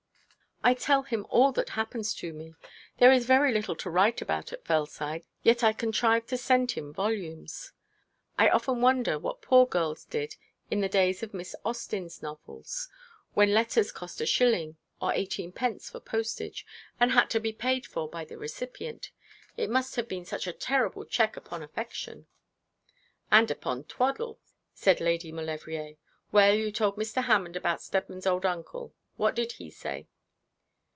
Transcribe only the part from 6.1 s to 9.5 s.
to send him volumes. I often wonder what